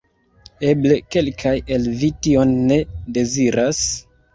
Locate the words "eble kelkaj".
0.69-1.53